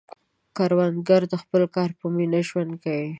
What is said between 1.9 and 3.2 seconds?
په مینه ژوند کوي